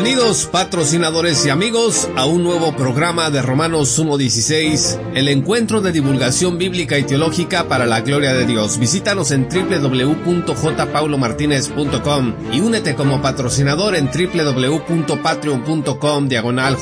Bienvenidos 0.00 0.46
patrocinadores 0.46 1.44
y 1.44 1.50
amigos 1.50 2.08
a 2.14 2.24
un 2.24 2.44
nuevo 2.44 2.70
programa 2.76 3.30
de 3.30 3.42
Romanos 3.42 3.98
1.16, 3.98 5.00
el 5.14 5.26
encuentro 5.26 5.80
de 5.80 5.90
divulgación 5.90 6.56
bíblica 6.56 6.96
y 6.98 7.02
teológica 7.02 7.66
para 7.66 7.84
la 7.84 8.02
gloria 8.02 8.32
de 8.32 8.46
Dios. 8.46 8.78
Visítanos 8.78 9.32
en 9.32 9.48
www.jpaulomartinez.com 9.48 12.34
y 12.52 12.60
únete 12.60 12.94
como 12.94 13.20
patrocinador 13.20 13.96
en 13.96 14.06
www.patreon.com 14.06 16.28
diagonal 16.28 16.76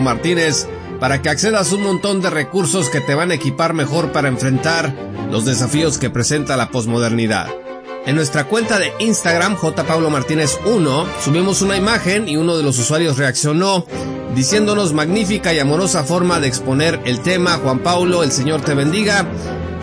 Martínez 0.00 0.68
para 1.00 1.20
que 1.20 1.30
accedas 1.30 1.72
a 1.72 1.74
un 1.74 1.82
montón 1.82 2.20
de 2.20 2.30
recursos 2.30 2.90
que 2.90 3.00
te 3.00 3.16
van 3.16 3.32
a 3.32 3.34
equipar 3.34 3.74
mejor 3.74 4.12
para 4.12 4.28
enfrentar 4.28 4.94
los 5.32 5.44
desafíos 5.44 5.98
que 5.98 6.10
presenta 6.10 6.56
la 6.56 6.70
posmodernidad. 6.70 7.61
En 8.04 8.16
nuestra 8.16 8.44
cuenta 8.48 8.80
de 8.80 8.92
Instagram, 8.98 9.54
J. 9.54 9.84
Paulo 9.84 10.10
Martínez 10.10 10.58
1, 10.66 11.06
subimos 11.24 11.62
una 11.62 11.76
imagen 11.76 12.28
y 12.28 12.36
uno 12.36 12.56
de 12.56 12.64
los 12.64 12.76
usuarios 12.80 13.16
reaccionó 13.16 13.86
diciéndonos 14.34 14.92
magnífica 14.92 15.54
y 15.54 15.60
amorosa 15.60 16.02
forma 16.02 16.40
de 16.40 16.48
exponer 16.48 17.00
el 17.04 17.20
tema. 17.20 17.58
Juan 17.62 17.78
Paulo, 17.78 18.24
el 18.24 18.32
Señor 18.32 18.62
te 18.62 18.74
bendiga. 18.74 19.24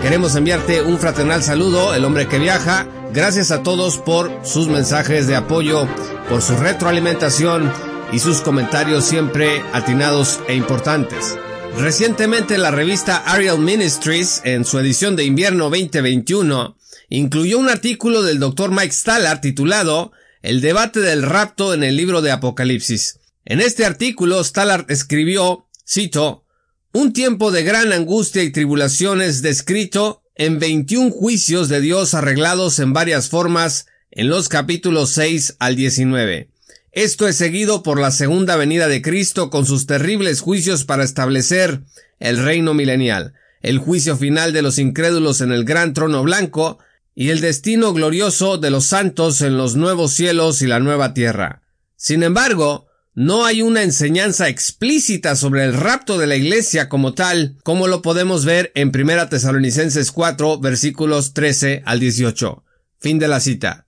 Queremos 0.01 0.35
enviarte 0.35 0.81
un 0.81 0.99
fraternal 0.99 1.43
saludo, 1.43 1.93
el 1.93 2.03
hombre 2.03 2.27
que 2.27 2.39
viaja. 2.39 2.85
Gracias 3.13 3.51
a 3.51 3.63
todos 3.63 3.97
por 3.97 4.29
sus 4.43 4.67
mensajes 4.67 5.27
de 5.27 5.37
apoyo, 5.37 5.87
por 6.27 6.41
su 6.41 6.57
retroalimentación 6.57 7.71
y 8.11 8.19
sus 8.19 8.41
comentarios 8.41 9.05
siempre 9.05 9.63
atinados 9.71 10.41
e 10.49 10.55
importantes. 10.55 11.37
Recientemente 11.77 12.57
la 12.57 12.71
revista 12.71 13.23
Ariel 13.25 13.59
Ministries, 13.59 14.41
en 14.43 14.65
su 14.65 14.77
edición 14.77 15.15
de 15.15 15.23
invierno 15.23 15.69
2021, 15.69 16.75
incluyó 17.09 17.57
un 17.57 17.69
artículo 17.69 18.21
del 18.23 18.39
Dr. 18.39 18.71
Mike 18.71 18.93
Stallard 18.93 19.41
titulado 19.41 20.11
El 20.41 20.61
debate 20.61 20.99
del 20.99 21.23
rapto 21.23 21.73
en 21.73 21.83
el 21.83 21.97
libro 21.97 22.21
de 22.21 22.31
Apocalipsis. 22.31 23.19
En 23.45 23.59
este 23.61 23.85
artículo, 23.85 24.43
Stallard 24.43 24.85
escribió, 24.89 25.67
cito, 25.87 26.45
un 26.93 27.13
tiempo 27.13 27.51
de 27.51 27.63
gran 27.63 27.91
angustia 27.93 28.43
y 28.43 28.51
tribulaciones 28.51 29.41
descrito 29.41 30.23
en 30.35 30.59
21 30.59 31.11
juicios 31.11 31.67
de 31.67 31.81
Dios 31.81 32.13
arreglados 32.13 32.79
en 32.79 32.93
varias 32.93 33.29
formas 33.29 33.87
en 34.11 34.29
los 34.29 34.49
capítulos 34.49 35.09
6 35.11 35.57
al 35.59 35.75
19. 35.75 36.49
Esto 36.91 37.27
es 37.27 37.35
seguido 37.35 37.83
por 37.83 37.99
la 37.99 38.11
segunda 38.11 38.55
venida 38.55 38.87
de 38.87 39.01
Cristo 39.01 39.49
con 39.49 39.65
sus 39.65 39.85
terribles 39.85 40.41
juicios 40.41 40.85
para 40.85 41.03
establecer 41.03 41.81
el 42.19 42.43
reino 42.43 42.73
milenial, 42.73 43.33
el 43.61 43.77
juicio 43.77 44.17
final 44.17 44.53
de 44.53 44.61
los 44.61 44.79
incrédulos 44.79 45.41
en 45.41 45.51
el 45.51 45.65
gran 45.65 45.93
trono 45.93 46.23
blanco 46.23 46.79
y 47.19 47.31
el 47.31 47.41
destino 47.41 47.91
glorioso 47.91 48.57
de 48.57 48.69
los 48.69 48.85
santos 48.85 49.41
en 49.41 49.57
los 49.57 49.75
nuevos 49.75 50.13
cielos 50.13 50.61
y 50.61 50.67
la 50.67 50.79
nueva 50.79 51.13
tierra. 51.13 51.63
Sin 51.97 52.23
embargo, 52.23 52.87
no 53.13 53.43
hay 53.43 53.61
una 53.61 53.83
enseñanza 53.83 54.47
explícita 54.47 55.35
sobre 55.35 55.65
el 55.65 55.73
rapto 55.73 56.17
de 56.17 56.27
la 56.27 56.37
iglesia 56.37 56.87
como 56.87 57.13
tal, 57.13 57.57
como 57.63 57.89
lo 57.89 58.01
podemos 58.01 58.45
ver 58.45 58.71
en 58.73 58.93
1 58.95 59.27
Tesalonicenses 59.27 60.13
4 60.13 60.59
versículos 60.61 61.33
13 61.33 61.83
al 61.85 61.99
18. 61.99 62.63
Fin 62.99 63.19
de 63.19 63.27
la 63.27 63.41
cita. 63.41 63.85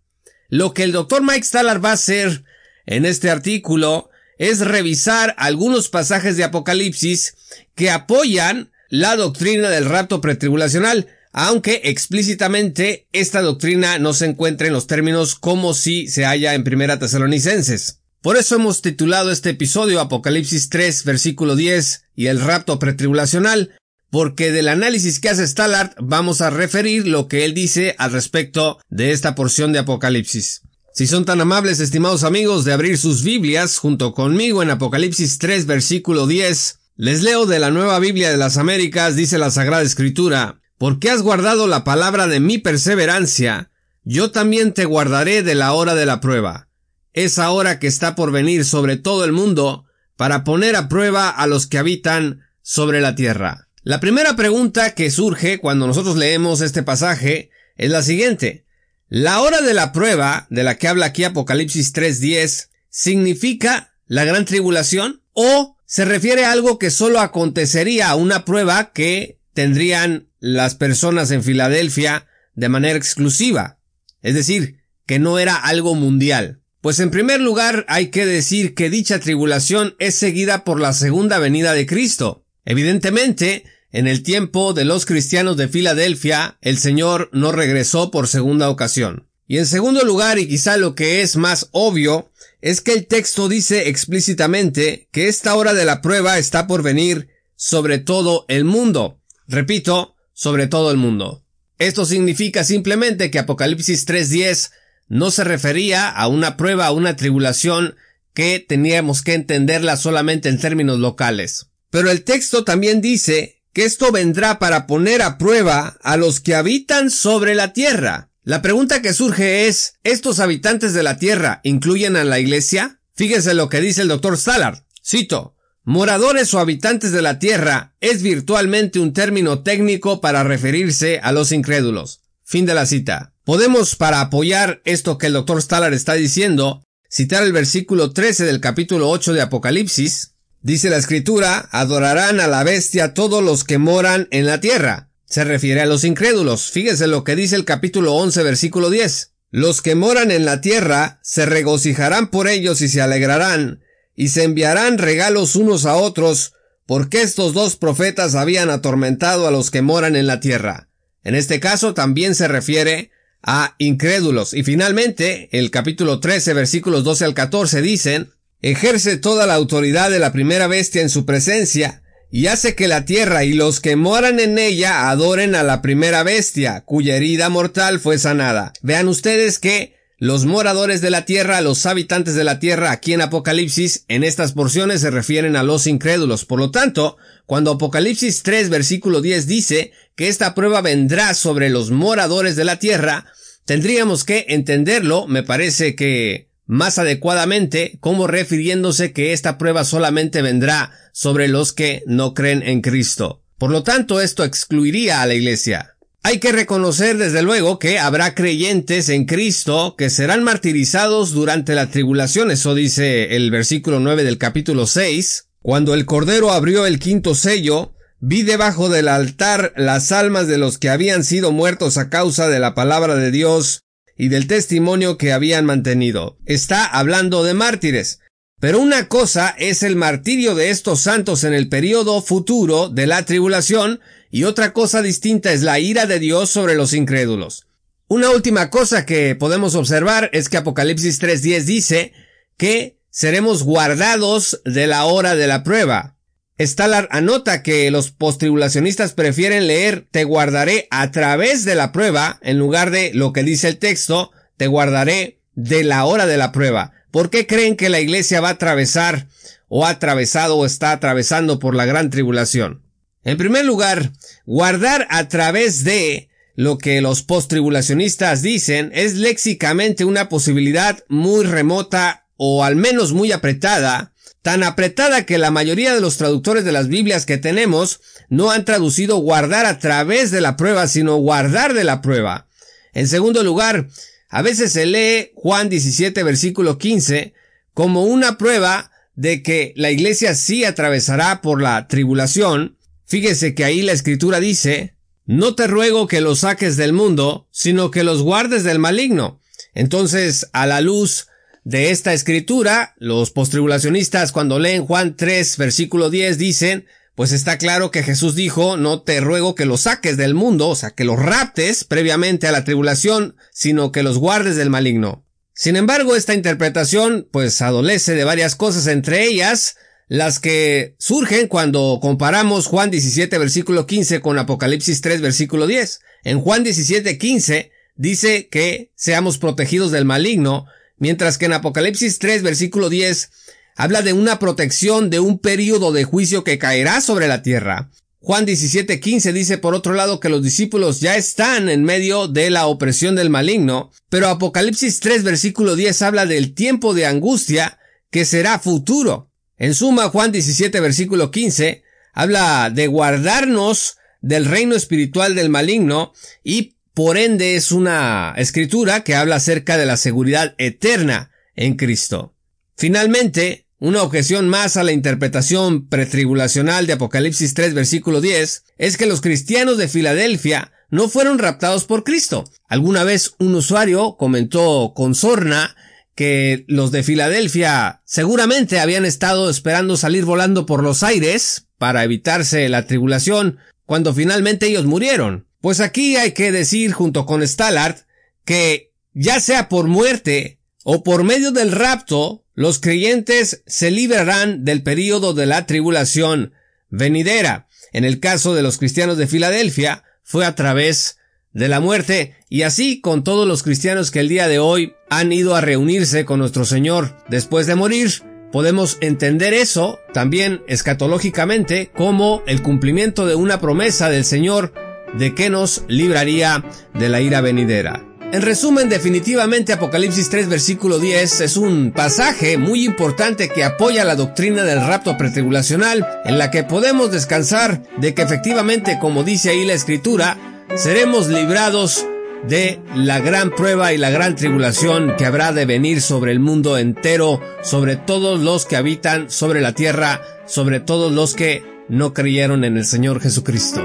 Lo 0.50 0.74
que 0.74 0.84
el 0.84 0.92
doctor 0.92 1.22
Mike 1.22 1.46
Stallard 1.46 1.82
va 1.82 1.92
a 1.92 1.94
hacer 1.94 2.44
en 2.86 3.06
este 3.06 3.30
artículo 3.30 4.10
es 4.40 4.60
revisar 4.60 5.36
algunos 5.38 5.88
pasajes 5.88 6.36
de 6.36 6.44
Apocalipsis 6.44 7.38
que 7.76 7.92
apoyan 7.92 8.74
la 8.90 9.16
doctrina 9.16 9.70
del 9.70 9.86
rapto 9.86 10.20
pretribulacional, 10.20 11.08
aunque 11.34 11.82
explícitamente 11.86 13.08
esta 13.14 13.42
doctrina 13.42 14.00
no 14.00 14.14
se 14.14 14.26
encuentra 14.26 14.68
en 14.68 14.74
los 14.74 14.88
términos 14.88 15.36
como 15.36 15.74
si 15.74 16.08
se 16.08 16.26
halla 16.26 16.54
en 16.54 16.64
Primera 16.64 17.00
Tesalonicenses. 17.00 18.00
Por 18.22 18.38
eso 18.38 18.56
hemos 18.56 18.82
titulado 18.82 19.32
este 19.32 19.52
episodio 19.52 20.00
Apocalipsis 20.00 20.70
3 20.70 21.06
versículo 21.06 21.56
10 21.56 22.04
y 22.16 22.28
el 22.28 22.40
rapto 22.40 22.78
pretribulacional, 22.78 23.72
porque 24.12 24.52
del 24.52 24.68
análisis 24.68 25.20
que 25.20 25.30
hace 25.30 25.48
Stallard 25.48 25.94
vamos 25.98 26.42
a 26.42 26.50
referir 26.50 27.08
lo 27.08 27.28
que 27.28 27.46
él 27.46 27.54
dice 27.54 27.96
al 27.98 28.12
respecto 28.12 28.80
de 28.90 29.12
esta 29.12 29.34
porción 29.34 29.72
de 29.72 29.80
Apocalipsis. 29.80 30.62
Si 30.94 31.08
son 31.08 31.24
tan 31.24 31.40
amables, 31.40 31.80
estimados 31.80 32.24
amigos, 32.24 32.66
de 32.66 32.74
abrir 32.74 32.98
sus 32.98 33.24
Biblias 33.24 33.78
junto 33.78 34.14
conmigo 34.14 34.62
en 34.62 34.70
Apocalipsis 34.70 35.38
3 35.40 35.66
versículo 35.66 36.28
10, 36.28 36.80
les 36.98 37.24
leo 37.24 37.48
de 37.48 37.58
la 37.58 37.72
Nueva 37.72 37.98
Biblia 37.98 38.30
de 38.30 38.38
las 38.38 38.58
Américas, 38.58 39.16
dice 39.16 39.40
la 39.40 39.50
Sagrada 39.50 39.82
Escritura, 39.82 40.61
porque 40.82 41.12
has 41.12 41.22
guardado 41.22 41.68
la 41.68 41.84
palabra 41.84 42.26
de 42.26 42.40
mi 42.40 42.58
perseverancia, 42.58 43.70
yo 44.04 44.32
también 44.32 44.74
te 44.74 44.86
guardaré 44.86 45.44
de 45.44 45.54
la 45.54 45.74
hora 45.74 45.94
de 45.94 46.08
la 46.08 46.20
prueba, 46.22 46.70
esa 47.14 47.52
hora 47.52 47.78
que 47.78 47.86
está 47.86 48.16
por 48.16 48.32
venir 48.32 48.66
sobre 48.66 48.98
todo 48.98 49.24
el 49.24 49.32
mundo, 49.32 49.86
para 50.18 50.44
poner 50.44 50.76
a 50.76 50.90
prueba 50.90 51.30
a 51.30 51.46
los 51.46 51.68
que 51.68 51.78
habitan 51.78 52.42
sobre 52.64 53.00
la 53.00 53.14
tierra. 53.14 53.68
La 53.84 54.00
primera 54.00 54.36
pregunta 54.36 54.96
que 54.96 55.12
surge 55.12 55.60
cuando 55.60 55.86
nosotros 55.86 56.18
leemos 56.18 56.62
este 56.62 56.82
pasaje 56.82 57.52
es 57.76 57.92
la 57.92 58.02
siguiente. 58.02 58.66
¿La 59.08 59.42
hora 59.42 59.62
de 59.62 59.76
la 59.76 59.92
prueba, 59.92 60.48
de 60.50 60.64
la 60.64 60.80
que 60.80 60.88
habla 60.88 61.06
aquí 61.06 61.24
Apocalipsis 61.24 61.94
3.10, 61.94 62.70
significa 62.90 63.94
la 64.08 64.26
gran 64.26 64.46
tribulación? 64.46 65.22
¿O 65.34 65.78
se 65.86 66.06
refiere 66.06 66.46
a 66.46 66.52
algo 66.52 66.80
que 66.80 66.90
solo 66.90 67.20
acontecería 67.20 68.10
a 68.10 68.16
una 68.16 68.46
prueba 68.46 68.94
que 68.94 69.38
tendrían 69.54 70.31
las 70.42 70.76
personas 70.76 71.32
en 71.32 71.44
Filadelfia 71.44 72.28
de 72.56 72.68
manera 72.68 72.98
exclusiva, 72.98 73.80
es 74.22 74.34
decir, 74.34 74.82
que 75.06 75.20
no 75.20 75.40
era 75.40 75.56
algo 75.56 75.96
mundial. 75.96 76.62
Pues 76.82 77.00
en 77.00 77.12
primer 77.12 77.40
lugar 77.40 77.86
hay 77.88 78.08
que 78.08 78.26
decir 78.26 78.74
que 78.74 78.90
dicha 78.90 79.20
tribulación 79.20 79.96
es 80.00 80.16
seguida 80.16 80.64
por 80.64 80.82
la 80.82 80.94
segunda 80.94 81.38
venida 81.38 81.74
de 81.74 81.86
Cristo. 81.86 82.44
Evidentemente, 82.66 83.66
en 83.92 84.08
el 84.08 84.24
tiempo 84.24 84.74
de 84.74 84.84
los 84.84 85.06
cristianos 85.06 85.58
de 85.58 85.68
Filadelfia, 85.68 86.58
el 86.62 86.80
Señor 86.80 87.30
no 87.34 87.52
regresó 87.52 88.10
por 88.10 88.28
segunda 88.28 88.70
ocasión. 88.70 89.28
Y 89.48 89.60
en 89.60 89.68
segundo 89.68 90.04
lugar, 90.04 90.40
y 90.40 90.48
quizá 90.48 90.78
lo 90.78 90.96
que 90.96 91.22
es 91.22 91.36
más 91.36 91.70
obvio, 91.72 92.32
es 92.62 92.82
que 92.82 92.94
el 92.94 93.06
texto 93.06 93.48
dice 93.48 93.90
explícitamente 93.90 95.08
que 95.12 95.28
esta 95.28 95.54
hora 95.56 95.74
de 95.74 95.86
la 95.86 96.02
prueba 96.02 96.40
está 96.40 96.66
por 96.66 96.82
venir 96.82 97.30
sobre 97.56 98.00
todo 98.00 98.46
el 98.48 98.64
mundo. 98.64 99.20
Repito, 99.48 100.16
sobre 100.42 100.66
todo 100.66 100.90
el 100.90 100.98
mundo. 100.98 101.46
Esto 101.78 102.04
significa 102.04 102.64
simplemente 102.64 103.30
que 103.30 103.38
Apocalipsis 103.38 104.08
3.10 104.08 104.72
no 105.08 105.30
se 105.30 105.44
refería 105.44 106.10
a 106.10 106.28
una 106.28 106.58
prueba, 106.58 106.88
a 106.88 106.92
una 106.92 107.16
tribulación 107.16 107.96
que 108.34 108.66
teníamos 108.68 109.22
que 109.22 109.36
entenderla 109.36 109.98
solamente 109.98 110.50
en 110.50 110.60
términos 110.60 110.98
locales. 110.98 111.68
Pero 111.92 112.10
el 112.10 112.24
texto 112.24 112.64
también 112.64 113.02
dice 113.02 113.62
que 113.72 113.86
esto 113.86 114.12
vendrá 114.12 114.58
para 114.58 114.88
poner 114.88 115.22
a 115.22 115.38
prueba 115.38 116.00
a 116.02 116.18
los 116.18 116.40
que 116.40 116.56
habitan 116.56 117.12
sobre 117.12 117.54
la 117.54 117.72
tierra. 117.72 118.32
La 118.44 118.64
pregunta 118.64 119.04
que 119.04 119.14
surge 119.14 119.68
es, 119.68 120.00
¿estos 120.04 120.40
habitantes 120.40 120.96
de 120.96 121.04
la 121.04 121.20
tierra 121.20 121.62
incluyen 121.64 122.16
a 122.16 122.24
la 122.24 122.40
iglesia? 122.40 123.00
Fíjense 123.14 123.54
lo 123.54 123.70
que 123.70 123.80
dice 123.80 124.02
el 124.02 124.08
doctor 124.08 124.36
Stallard. 124.36 124.80
Cito, 125.06 125.54
Moradores 125.84 126.54
o 126.54 126.60
habitantes 126.60 127.12
de 127.12 127.24
la 127.24 127.40
Tierra 127.40 127.96
es 128.02 128.22
virtualmente 128.22 129.00
un 129.00 129.14
término 129.14 129.64
técnico 129.64 130.22
para 130.22 130.44
referirse 130.44 131.20
a 131.24 131.32
los 131.32 131.52
incrédulos. 131.52 132.22
Fin 132.44 132.68
de 132.68 132.76
la 132.76 132.86
cita. 132.86 133.34
Podemos, 133.44 133.96
para 133.96 134.22
apoyar 134.22 134.82
esto 134.86 135.18
que 135.18 135.26
el 135.26 135.34
doctor 135.34 135.60
Stallard 135.60 135.96
está 135.96 136.14
diciendo, 136.14 136.84
citar 137.10 137.42
el 137.42 137.52
versículo 137.52 138.12
13 138.12 138.46
del 138.46 138.62
capítulo 138.62 139.10
8 139.10 139.34
de 139.34 139.42
Apocalipsis. 139.42 140.36
Dice 140.62 140.92
la 140.92 140.98
escritura, 140.98 141.68
adorarán 141.72 142.40
a 142.40 142.48
la 142.48 142.64
bestia 142.64 143.16
todos 143.16 143.44
los 143.44 143.64
que 143.64 143.80
moran 143.80 144.28
en 144.30 144.46
la 144.46 144.60
tierra. 144.60 145.10
Se 145.26 145.44
refiere 145.44 145.82
a 145.82 145.88
los 145.88 146.04
incrédulos. 146.04 146.70
Fíjese 146.70 147.08
lo 147.08 147.24
que 147.24 147.36
dice 147.36 147.56
el 147.56 147.66
capítulo 147.66 148.14
11 148.14 148.44
versículo 148.44 148.92
10. 148.92 149.32
Los 149.50 149.82
que 149.82 149.96
moran 149.96 150.30
en 150.30 150.46
la 150.46 150.62
tierra 150.62 151.20
se 151.24 151.48
regocijarán 151.48 152.30
por 152.30 152.48
ellos 152.48 152.82
y 152.82 152.88
se 152.88 153.02
alegrarán, 153.02 153.82
y 154.16 154.30
se 154.30 154.44
enviarán 154.44 154.98
regalos 154.98 155.56
unos 155.56 155.86
a 155.86 155.96
otros, 155.96 156.54
porque 156.86 157.22
estos 157.22 157.54
dos 157.54 157.76
profetas 157.76 158.36
habían 158.36 158.70
atormentado 158.70 159.48
a 159.48 159.52
los 159.52 159.72
que 159.72 159.82
moran 159.82 160.16
en 160.16 160.28
la 160.28 160.40
tierra. 160.40 160.90
En 161.24 161.36
este 161.36 161.60
caso 161.60 161.94
también 161.94 162.36
se 162.36 162.48
refiere 162.48 163.12
a 163.44 163.76
incrédulos. 163.78 164.54
Y 164.54 164.64
finalmente, 164.64 165.50
el 165.52 165.72
capítulo 165.72 166.20
13, 166.20 166.54
versículos 166.54 167.04
12 167.04 167.26
al 167.26 167.34
14 167.34 167.82
dicen, 167.82 168.32
ejerce 168.62 169.18
toda 169.18 169.48
la 169.48 169.56
autoridad 169.56 170.12
de 170.12 170.20
la 170.20 170.32
primera 170.32 170.68
bestia 170.68 171.02
en 171.02 171.10
su 171.10 171.26
presencia, 171.26 172.02
y 172.34 172.48
hace 172.48 172.76
que 172.76 172.88
la 172.88 173.04
tierra 173.04 173.44
y 173.44 173.54
los 173.54 173.82
que 173.82 173.98
moran 173.98 174.40
en 174.40 174.58
ella 174.58 175.10
adoren 175.10 175.54
a 175.54 175.64
la 175.64 175.82
primera 175.82 176.24
bestia, 176.24 176.82
cuya 176.86 177.18
herida 177.18 177.50
mortal 177.50 178.00
fue 178.00 178.18
sanada. 178.18 178.72
Vean 178.82 179.10
ustedes 179.10 179.60
que 179.60 179.96
los 180.22 180.46
moradores 180.46 181.02
de 181.02 181.10
la 181.10 181.26
tierra, 181.26 181.62
los 181.62 181.84
habitantes 181.88 182.36
de 182.36 182.44
la 182.44 182.60
tierra 182.60 182.92
aquí 182.92 183.14
en 183.14 183.22
Apocalipsis, 183.22 184.06
en 184.08 184.24
estas 184.24 184.52
porciones 184.52 185.02
se 185.02 185.10
refieren 185.10 185.56
a 185.56 185.64
los 185.64 185.88
incrédulos. 185.88 186.46
Por 186.46 186.60
lo 186.60 186.70
tanto, 186.70 187.18
cuando 187.48 187.72
Apocalipsis 187.72 188.44
3 188.44 188.70
versículo 188.70 189.22
10 189.22 189.48
dice 189.48 189.94
que 190.16 190.28
esta 190.28 190.54
prueba 190.54 190.82
vendrá 190.82 191.34
sobre 191.34 191.72
los 191.72 191.90
moradores 191.90 192.56
de 192.56 192.66
la 192.66 192.78
tierra, 192.78 193.26
tendríamos 193.66 194.24
que 194.24 194.46
entenderlo, 194.50 195.26
me 195.26 195.42
parece 195.42 195.96
que 195.96 196.52
más 196.68 197.00
adecuadamente, 197.00 197.98
como 198.00 198.28
refiriéndose 198.28 199.14
que 199.14 199.34
esta 199.34 199.58
prueba 199.58 199.86
solamente 199.86 200.44
vendrá 200.44 200.92
sobre 201.14 201.48
los 201.48 201.74
que 201.74 202.04
no 202.06 202.36
creen 202.36 202.62
en 202.62 202.82
Cristo. 202.82 203.42
Por 203.58 203.72
lo 203.72 203.82
tanto, 203.82 204.22
esto 204.22 204.44
excluiría 204.44 205.24
a 205.24 205.26
la 205.26 205.34
iglesia. 205.34 205.96
Hay 206.24 206.38
que 206.38 206.52
reconocer 206.52 207.18
desde 207.18 207.42
luego 207.42 207.80
que 207.80 207.98
habrá 207.98 208.36
creyentes 208.36 209.10
en 209.10 209.26
Cristo 209.26 209.96
que 209.98 210.12
serán 210.12 210.44
martirizados 210.44 211.32
durante 211.32 211.74
la 211.74 211.90
tribulación, 211.90 212.52
eso 212.52 212.76
dice 212.76 213.36
el 213.36 213.50
versículo 213.50 214.00
9 214.00 214.24
del 214.24 214.38
capítulo 214.38 214.86
6. 214.86 215.48
Cuando 215.64 215.96
el 215.96 216.06
Cordero 216.06 216.52
abrió 216.52 216.86
el 216.86 217.00
quinto 217.00 217.34
sello, 217.34 217.96
vi 218.20 218.44
debajo 218.44 218.88
del 218.88 219.08
altar 219.08 219.74
las 219.76 220.12
almas 220.12 220.48
de 220.48 220.60
los 220.60 220.78
que 220.78 220.90
habían 220.90 221.24
sido 221.24 221.52
muertos 221.52 221.98
a 221.98 222.12
causa 222.12 222.50
de 222.50 222.60
la 222.60 222.76
palabra 222.76 223.16
de 223.16 223.32
Dios 223.32 223.82
y 224.16 224.28
del 224.28 224.46
testimonio 224.46 225.18
que 225.18 225.34
habían 225.34 225.66
mantenido. 225.66 226.38
Está 226.46 226.86
hablando 226.86 227.44
de 227.44 227.56
mártires. 227.56 228.20
Pero 228.60 228.78
una 228.80 229.08
cosa 229.08 229.56
es 229.58 229.82
el 229.82 229.96
martirio 229.96 230.54
de 230.54 230.70
estos 230.70 231.02
santos 231.02 231.44
en 231.44 231.56
el 231.56 231.68
periodo 231.68 232.22
futuro 232.22 232.90
de 232.90 233.08
la 233.08 233.26
tribulación 233.26 234.02
y 234.32 234.46
otra 234.46 234.74
cosa 234.74 235.02
distinta 235.02 235.52
es 235.52 235.62
la 235.62 235.80
ira 235.80 236.06
de 236.06 236.18
Dios 236.18 236.50
sobre 236.50 236.76
los 236.76 236.94
incrédulos. 236.94 237.68
Una 238.08 238.30
última 238.30 238.70
cosa 238.70 239.06
que 239.06 239.36
podemos 239.36 239.76
observar 239.76 240.30
es 240.34 240.50
que 240.50 240.58
Apocalipsis 240.58 241.22
3.10 241.22 241.64
dice 241.64 242.14
que 242.58 242.98
seremos 243.10 243.64
guardados 243.64 244.62
de 244.66 244.88
la 244.88 245.06
hora 245.06 245.36
de 245.36 245.48
la 245.48 245.64
prueba. 245.64 246.16
Stalar 246.60 247.08
anota 247.12 247.64
que 247.64 247.90
los 247.92 248.12
postribulacionistas 248.12 249.14
prefieren 249.14 249.68
leer 249.68 250.08
te 250.12 250.24
guardaré 250.24 250.88
a 250.92 251.12
través 251.12 251.66
de 251.66 251.76
la 251.76 251.92
prueba 251.92 252.40
en 252.42 252.58
lugar 252.58 252.92
de 252.92 253.12
lo 253.14 253.34
que 253.34 253.44
dice 253.44 253.68
el 253.68 253.78
texto 253.78 254.32
te 254.58 254.68
guardaré 254.68 255.40
de 255.56 255.84
la 255.84 256.06
hora 256.06 256.26
de 256.26 256.38
la 256.38 256.52
prueba. 256.52 256.94
¿Por 257.12 257.30
qué 257.30 257.48
creen 257.48 257.76
que 257.76 257.90
la 257.90 258.00
iglesia 258.00 258.42
va 258.42 258.50
a 258.50 258.54
atravesar 258.54 259.28
o 259.68 259.86
ha 259.86 259.90
atravesado 259.90 260.58
o 260.58 260.66
está 260.66 260.92
atravesando 260.92 261.60
por 261.60 261.76
la 261.76 261.86
gran 261.86 262.10
tribulación? 262.10 262.81
En 263.24 263.38
primer 263.38 263.66
lugar, 263.66 264.12
guardar 264.46 265.08
a 265.12 265.28
través 265.28 265.84
de 265.84 266.30
lo 266.56 266.78
que 266.78 267.02
los 267.02 267.22
postribulacionistas 267.22 268.42
dicen 268.42 268.92
es 268.94 269.16
léxicamente 269.16 270.06
una 270.06 270.28
posibilidad 270.28 271.04
muy 271.08 271.46
remota 271.46 272.26
o 272.36 272.64
al 272.64 272.76
menos 272.76 273.14
muy 273.14 273.32
apretada, 273.32 274.14
tan 274.42 274.64
apretada 274.64 275.26
que 275.26 275.38
la 275.38 275.52
mayoría 275.52 275.94
de 275.94 276.02
los 276.02 276.18
traductores 276.18 276.66
de 276.66 276.72
las 276.72 276.88
Biblias 276.88 277.28
que 277.28 277.38
tenemos 277.38 278.02
no 278.30 278.50
han 278.50 278.66
traducido 278.66 279.18
guardar 279.18 279.68
a 279.68 279.78
través 279.78 280.32
de 280.32 280.42
la 280.42 280.58
prueba, 280.58 280.88
sino 280.88 281.18
guardar 281.18 281.76
de 281.76 281.84
la 281.84 282.02
prueba. 282.02 282.48
En 282.94 283.08
segundo 283.08 283.44
lugar, 283.44 283.88
a 284.30 284.42
veces 284.42 284.74
se 284.74 284.88
lee 284.88 285.32
Juan 285.36 285.70
17 285.70 286.24
versículo 286.24 286.80
15 286.80 287.34
como 287.74 288.04
una 288.04 288.40
prueba 288.40 288.92
de 289.14 289.44
que 289.44 289.74
la 289.76 289.92
iglesia 289.92 290.34
sí 290.34 290.66
atravesará 290.66 291.42
por 291.42 291.62
la 291.62 291.88
tribulación, 291.88 292.78
Fíjese 293.12 293.56
que 293.56 293.66
ahí 293.66 293.82
la 293.82 293.92
escritura 293.92 294.40
dice, 294.40 294.96
no 295.26 295.54
te 295.54 295.68
ruego 295.68 296.08
que 296.08 296.22
los 296.22 296.40
saques 296.40 296.78
del 296.78 296.94
mundo, 296.94 297.46
sino 297.52 297.92
que 297.92 298.06
los 298.06 298.22
guardes 298.22 298.64
del 298.64 298.80
maligno. 298.80 299.42
Entonces, 299.74 300.48
a 300.54 300.66
la 300.66 300.80
luz 300.80 301.28
de 301.66 301.92
esta 301.92 302.14
escritura, 302.14 302.96
los 303.00 303.32
postribulacionistas 303.32 304.32
cuando 304.32 304.60
leen 304.60 304.86
Juan 304.86 305.18
3 305.18 305.58
versículo 305.58 306.10
10 306.10 306.38
dicen, 306.38 306.86
pues 307.14 307.34
está 307.34 307.58
claro 307.58 307.92
que 307.92 308.02
Jesús 308.02 308.34
dijo, 308.34 308.78
no 308.78 309.02
te 309.02 309.20
ruego 309.20 309.56
que 309.56 309.66
los 309.66 309.82
saques 309.82 310.16
del 310.16 310.34
mundo, 310.34 310.70
o 310.70 310.76
sea, 310.78 310.92
que 310.92 311.04
los 311.04 311.20
raptes 311.20 311.84
previamente 311.84 312.48
a 312.48 312.54
la 312.54 312.64
tribulación, 312.64 313.36
sino 313.52 313.92
que 313.92 314.04
los 314.04 314.20
guardes 314.20 314.56
del 314.56 314.70
maligno. 314.70 315.26
Sin 315.54 315.76
embargo, 315.76 316.16
esta 316.16 316.34
interpretación, 316.34 317.28
pues 317.30 317.62
adolece 317.62 318.16
de 318.16 318.24
varias 318.24 318.56
cosas, 318.56 318.88
entre 318.88 319.26
ellas, 319.26 319.76
las 320.12 320.42
que 320.42 320.94
surgen 321.00 321.48
cuando 321.48 322.00
comparamos 322.02 322.68
Juan 322.68 322.92
17 322.92 323.38
versículo 323.38 323.88
15 323.88 324.20
con 324.20 324.38
Apocalipsis 324.38 325.00
3 325.00 325.22
versículo 325.22 325.68
10. 325.68 326.02
En 326.26 326.42
Juan 326.42 326.66
17 326.66 327.18
15 327.18 327.72
dice 327.96 328.50
que 328.50 328.92
seamos 328.94 329.38
protegidos 329.38 329.90
del 329.92 330.04
maligno, 330.04 330.66
mientras 330.98 331.38
que 331.38 331.46
en 331.46 331.54
Apocalipsis 331.54 332.20
3 332.20 332.44
versículo 332.44 332.90
10 332.90 333.32
habla 333.78 334.02
de 334.02 334.12
una 334.12 334.38
protección 334.38 335.10
de 335.10 335.22
un 335.22 335.40
período 335.40 335.94
de 335.94 336.04
juicio 336.04 336.44
que 336.44 336.60
caerá 336.60 337.00
sobre 337.00 337.30
la 337.30 337.42
tierra. 337.42 337.90
Juan 338.20 338.46
17:15 338.46 339.32
dice 339.32 339.60
por 339.60 339.76
otro 339.76 339.94
lado 339.94 340.20
que 340.20 340.28
los 340.28 340.44
discípulos 340.44 341.00
ya 341.00 341.16
están 341.16 341.70
en 341.70 341.86
medio 341.86 342.28
de 342.28 342.50
la 342.50 342.68
opresión 342.68 343.16
del 343.16 343.30
maligno, 343.30 343.92
pero 344.10 344.28
Apocalipsis 344.28 345.00
3 345.00 345.24
versículo 345.24 345.78
10 345.78 346.02
habla 346.02 346.26
del 346.26 346.54
tiempo 346.54 346.94
de 346.94 347.06
angustia 347.06 347.80
que 348.10 348.26
será 348.26 348.60
futuro. 348.60 349.31
En 349.62 349.76
suma, 349.76 350.10
Juan 350.10 350.32
17, 350.32 350.80
versículo 350.80 351.30
15, 351.30 351.84
habla 352.14 352.72
de 352.72 352.88
guardarnos 352.88 353.98
del 354.20 354.46
reino 354.46 354.74
espiritual 354.76 355.36
del 355.36 355.50
maligno 355.50 356.14
y 356.44 356.78
por 356.96 357.16
ende 357.16 357.56
es 357.56 357.72
una 357.72 358.34
escritura 358.38 359.04
que 359.04 359.14
habla 359.14 359.36
acerca 359.36 359.78
de 359.78 359.86
la 359.86 359.98
seguridad 359.98 360.56
eterna 360.58 361.30
en 361.56 361.76
Cristo. 361.76 362.34
Finalmente, 362.76 363.68
una 363.78 364.02
objeción 364.02 364.50
más 364.50 364.78
a 364.78 364.84
la 364.84 364.94
interpretación 364.94 365.88
pretribulacional 365.88 366.88
de 366.88 366.94
Apocalipsis 366.94 367.54
3 367.54 367.76
versículo 367.76 368.20
10 368.20 368.64
es 368.80 368.98
que 368.98 369.06
los 369.06 369.22
cristianos 369.22 369.78
de 369.78 369.88
Filadelfia 369.88 370.72
no 370.90 371.08
fueron 371.08 371.38
raptados 371.38 371.86
por 371.86 372.04
Cristo. 372.04 372.46
Alguna 372.68 373.04
vez 373.04 373.36
un 373.38 373.54
usuario 373.54 374.18
comentó 374.18 374.94
con 374.96 375.14
sorna 375.14 375.76
que 376.22 376.66
los 376.68 376.92
de 376.92 377.02
Filadelfia 377.02 378.04
seguramente 378.06 378.80
habían 378.80 379.06
estado 379.06 379.50
esperando 379.50 379.98
salir 379.98 380.24
volando 380.24 380.68
por 380.68 380.84
los 380.84 381.02
aires 381.02 381.66
para 381.80 382.04
evitarse 382.04 382.70
la 382.70 382.86
tribulación 382.86 383.58
cuando 383.88 384.14
finalmente 384.14 384.68
ellos 384.68 384.86
murieron. 384.86 385.48
Pues 385.62 385.80
aquí 385.80 386.18
hay 386.18 386.34
que 386.34 386.52
decir 386.52 386.92
junto 386.92 387.26
con 387.26 387.42
Stallard 387.42 388.02
que 388.46 388.92
ya 389.16 389.40
sea 389.40 389.68
por 389.68 389.88
muerte 389.88 390.60
o 390.84 391.04
por 391.04 391.24
medio 391.24 391.52
del 391.52 391.72
rapto, 391.72 392.46
los 392.54 392.78
creyentes 392.78 393.64
se 393.66 393.90
librarán 393.90 394.64
del 394.64 394.84
período 394.84 395.34
de 395.34 395.48
la 395.48 395.66
tribulación 395.66 396.54
venidera. 396.92 397.68
En 397.94 398.06
el 398.06 398.20
caso 398.20 398.54
de 398.54 398.62
los 398.62 398.78
cristianos 398.78 399.18
de 399.18 399.26
Filadelfia, 399.26 400.04
fue 400.22 400.46
a 400.46 400.54
través 400.54 401.18
de 401.52 401.68
la 401.68 401.80
muerte 401.80 402.36
y 402.48 402.62
así 402.62 403.02
con 403.02 403.24
todos 403.24 403.48
los 403.48 403.64
cristianos 403.64 404.12
que 404.12 404.20
el 404.20 404.30
día 404.30 404.48
de 404.48 404.60
hoy 404.60 404.94
han 405.12 405.34
ido 405.34 405.56
a 405.56 405.62
reunirse 405.62 406.24
con 406.26 406.40
nuestro 406.40 406.66
Señor 406.66 407.14
después 407.28 407.68
de 407.68 407.76
morir. 407.76 408.24
Podemos 408.52 408.98
entender 409.02 409.54
eso 409.54 410.00
también 410.14 410.64
escatológicamente 410.68 411.92
como 411.96 412.42
el 412.48 412.62
cumplimiento 412.64 413.26
de 413.26 413.36
una 413.36 413.60
promesa 413.60 414.10
del 414.10 414.26
Señor 414.26 414.74
de 415.14 415.36
que 415.36 415.50
nos 415.50 415.84
libraría 415.90 416.64
de 416.94 417.10
la 417.10 417.20
ira 417.20 417.42
venidera. 417.42 418.06
En 418.32 418.42
resumen, 418.42 418.88
definitivamente 418.88 419.74
Apocalipsis 419.74 420.30
3 420.30 420.48
versículo 420.48 420.98
10 420.98 421.42
es 421.42 421.58
un 421.58 421.92
pasaje 421.92 422.58
muy 422.58 422.86
importante 422.86 423.50
que 423.50 423.66
apoya 423.66 424.06
la 424.06 424.16
doctrina 424.16 424.64
del 424.64 424.80
rapto 424.80 425.18
pretribulacional, 425.18 426.08
en 426.24 426.38
la 426.38 426.50
que 426.50 426.64
podemos 426.64 427.12
descansar 427.12 427.82
de 427.98 428.14
que 428.14 428.22
efectivamente, 428.22 428.98
como 429.02 429.26
dice 429.26 429.50
ahí 429.50 429.66
la 429.66 429.74
escritura, 429.74 430.38
seremos 430.78 431.28
librados 431.28 432.06
de 432.48 432.80
la 432.96 433.20
gran 433.20 433.52
prueba 433.52 433.94
y 433.94 433.98
la 433.98 434.10
gran 434.10 434.36
tribulación 434.36 435.16
que 435.18 435.26
habrá 435.26 435.52
de 435.52 435.66
venir 435.66 436.02
sobre 436.02 436.32
el 436.32 436.40
mundo 436.40 436.78
entero, 436.78 437.40
sobre 437.62 437.96
todos 437.96 438.40
los 438.40 438.66
que 438.66 438.76
habitan 438.76 439.30
sobre 439.30 439.62
la 439.62 439.74
tierra, 439.74 440.22
sobre 440.46 440.80
todos 440.80 441.12
los 441.12 441.36
que 441.36 441.64
no 441.88 442.14
creyeron 442.14 442.64
en 442.64 442.78
el 442.78 442.86
Señor 442.86 443.22
Jesucristo. 443.22 443.84